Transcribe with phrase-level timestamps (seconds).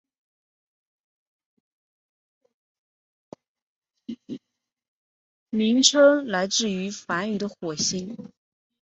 [5.51, 8.17] 名称来自于梵语的火星。